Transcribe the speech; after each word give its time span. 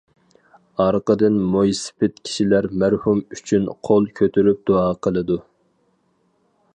ئارقىدىن 0.85 1.35
مويسىپىت 1.55 2.17
كىشىلەر 2.29 2.69
مەرھۇم 2.83 3.21
ئۈچۈن 3.37 3.69
قول 3.89 4.09
كۆتۈرۈپ 4.21 4.63
دۇئا 4.71 4.87
قىلىدۇ. 5.07 5.37